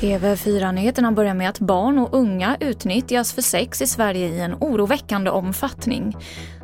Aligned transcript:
TV4-nyheterna 0.00 1.12
börjar 1.12 1.34
med 1.34 1.48
att 1.48 1.60
barn 1.60 1.98
och 1.98 2.14
unga 2.14 2.56
utnyttjas 2.60 3.32
för 3.32 3.42
sex 3.42 3.82
i 3.82 3.86
Sverige 3.86 4.28
i 4.28 4.40
en 4.40 4.54
oroväckande 4.54 5.30
omfattning. 5.30 6.16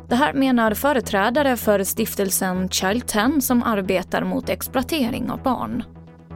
Det 0.09 0.15
här 0.15 0.33
menar 0.33 0.73
företrädare 0.73 1.57
för 1.57 1.83
stiftelsen 1.83 2.69
Child 2.69 3.07
10 3.07 3.41
som 3.41 3.63
arbetar 3.63 4.23
mot 4.23 4.49
exploatering 4.49 5.31
av 5.31 5.43
barn. 5.43 5.83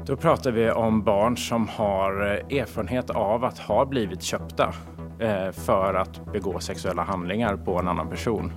Då 0.05 0.15
pratar 0.15 0.51
vi 0.51 0.71
om 0.71 1.03
barn 1.03 1.37
som 1.37 1.67
har 1.67 2.25
eh, 2.51 2.59
erfarenhet 2.59 3.09
av 3.09 3.43
att 3.43 3.59
ha 3.59 3.85
blivit 3.85 4.21
köpta 4.21 4.73
eh, 5.19 5.51
för 5.51 5.93
att 5.93 6.31
begå 6.31 6.59
sexuella 6.59 7.03
handlingar 7.03 7.57
på 7.57 7.79
en 7.79 7.87
annan 7.87 8.09
person. 8.09 8.51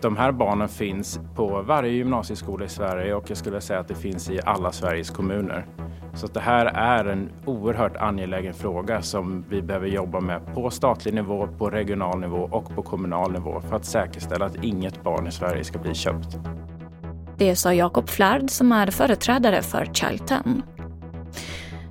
De 0.00 0.16
här 0.16 0.32
barnen 0.32 0.68
finns 0.68 1.20
på 1.34 1.62
varje 1.62 1.92
gymnasieskola 1.92 2.64
i 2.64 2.68
Sverige 2.68 3.14
och 3.14 3.30
jag 3.30 3.36
skulle 3.36 3.60
säga 3.60 3.80
att 3.80 3.88
det 3.88 3.94
finns 3.94 4.30
i 4.30 4.40
alla 4.44 4.72
Sveriges 4.72 5.10
kommuner. 5.10 5.66
Så 6.14 6.26
det 6.26 6.40
här 6.40 6.66
är 6.66 7.04
en 7.04 7.30
oerhört 7.44 7.96
angelägen 7.96 8.54
fråga 8.54 9.02
som 9.02 9.44
vi 9.48 9.62
behöver 9.62 9.86
jobba 9.86 10.20
med 10.20 10.54
på 10.54 10.70
statlig 10.70 11.14
nivå, 11.14 11.48
på 11.58 11.70
regional 11.70 12.20
nivå 12.20 12.48
och 12.52 12.74
på 12.74 12.82
kommunal 12.82 13.32
nivå 13.32 13.60
för 13.60 13.76
att 13.76 13.84
säkerställa 13.84 14.46
att 14.46 14.64
inget 14.64 15.02
barn 15.02 15.26
i 15.26 15.32
Sverige 15.32 15.64
ska 15.64 15.78
bli 15.78 15.94
köpt. 15.94 16.38
Det 17.38 17.56
sa 17.56 17.74
Jakob 17.74 18.08
Flard 18.08 18.50
som 18.50 18.72
är 18.72 18.90
företrädare 18.90 19.62
för 19.62 19.84
Child 19.84 20.26
10. 20.26 20.38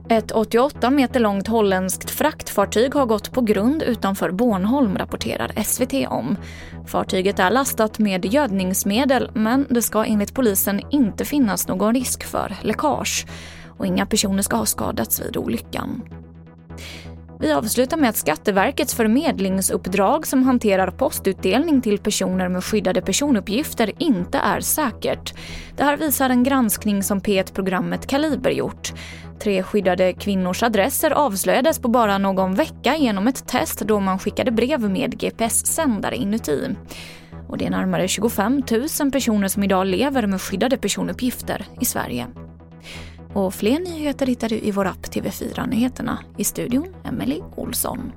Ett 0.09 0.31
88 0.31 0.89
meter 0.89 1.19
långt 1.19 1.47
holländskt 1.47 2.09
fraktfartyg 2.09 2.93
har 2.93 3.05
gått 3.05 3.31
på 3.31 3.41
grund 3.41 3.83
utanför 3.83 4.31
Bornholm, 4.31 4.97
rapporterar 4.97 5.63
SVT 5.63 5.93
om. 6.07 6.37
Fartyget 6.85 7.39
är 7.39 7.51
lastat 7.51 7.99
med 7.99 8.25
gödningsmedel 8.25 9.31
men 9.33 9.65
det 9.69 9.81
ska 9.81 10.05
enligt 10.05 10.33
polisen 10.33 10.81
inte 10.91 11.25
finnas 11.25 11.67
någon 11.67 11.93
risk 11.93 12.23
för 12.23 12.55
läckage 12.61 13.25
och 13.77 13.85
inga 13.85 14.05
personer 14.05 14.41
ska 14.41 14.57
ha 14.57 14.65
skadats 14.65 15.21
vid 15.21 15.37
olyckan. 15.37 16.03
Vi 17.39 17.51
avslutar 17.51 17.97
med 17.97 18.09
att 18.09 18.17
Skatteverkets 18.17 18.95
förmedlingsuppdrag 18.95 20.27
som 20.27 20.43
hanterar 20.43 20.91
postutdelning 20.91 21.81
till 21.81 21.97
personer 21.97 22.49
med 22.49 22.63
skyddade 22.63 23.01
personuppgifter 23.01 23.91
inte 23.97 24.37
är 24.37 24.59
säkert. 24.59 25.33
Det 25.75 25.83
här 25.83 25.97
visar 25.97 26.29
en 26.29 26.43
granskning 26.43 27.03
som 27.03 27.21
P1-programmet 27.21 28.07
Kaliber 28.07 28.51
gjort. 28.51 28.93
Tre 29.39 29.63
skyddade 29.63 30.13
kvinnors 30.13 30.63
adresser 30.63 31.11
avslöjades 31.11 31.79
på 31.79 31.87
bara 31.87 32.17
någon 32.17 32.55
vecka 32.55 32.95
genom 32.97 33.27
ett 33.27 33.47
test 33.47 33.79
då 33.79 33.99
man 33.99 34.19
skickade 34.19 34.51
brev 34.51 34.89
med 34.89 35.19
GPS-sändare 35.19 36.15
inuti. 36.15 36.75
Och 37.47 37.57
det 37.57 37.65
är 37.65 37.69
närmare 37.69 38.07
25 38.07 38.63
000 38.99 39.11
personer 39.11 39.47
som 39.47 39.63
idag 39.63 39.87
lever 39.87 40.27
med 40.27 40.41
skyddade 40.41 40.77
personuppgifter 40.77 41.65
i 41.81 41.85
Sverige. 41.85 42.27
Och 43.33 43.53
fler 43.53 43.79
nyheter 43.79 44.25
hittar 44.25 44.49
du 44.49 44.59
i 44.59 44.71
vår 44.71 44.85
app 44.85 45.05
TV4 45.05 45.69
Nyheterna. 45.69 46.19
I 46.37 46.43
studion, 46.43 46.87
Emily 47.03 47.41
Olsson. 47.55 48.11